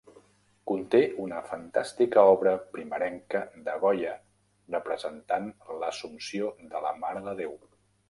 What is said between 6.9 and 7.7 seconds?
Mare de Déu.